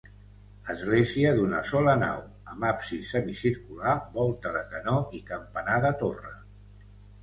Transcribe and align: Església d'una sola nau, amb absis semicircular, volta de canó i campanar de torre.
Església 0.73 1.33
d'una 1.39 1.59
sola 1.73 1.93
nau, 2.05 2.25
amb 2.55 2.67
absis 2.71 3.13
semicircular, 3.15 3.97
volta 4.19 4.57
de 4.59 4.67
canó 4.77 5.01
i 5.21 5.25
campanar 5.33 5.83
de 5.89 5.97
torre. 6.05 6.39